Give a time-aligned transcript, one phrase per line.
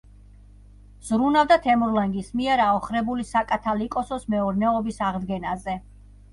[1.09, 5.81] ზრუნავდა თემურლენგის მიერ აოხრებული საკათალიკოსოს მეურნეობის აღდგენაზე.